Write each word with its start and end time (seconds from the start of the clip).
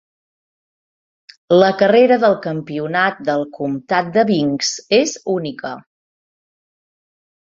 La 1.63 1.67
carrera 1.81 2.17
del 2.23 2.37
Campionat 2.45 3.21
del 3.29 3.45
Comtat 3.61 4.09
de 4.19 4.27
Binks 4.33 4.73
és 5.01 5.17
única. 5.35 5.77